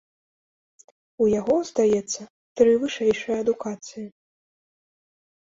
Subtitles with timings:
[1.23, 2.21] У яго, здаецца,
[2.61, 4.07] тры вышэйшыя адукацыі.